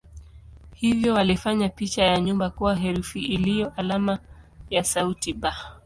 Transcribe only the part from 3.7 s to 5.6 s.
alama ya sauti "b".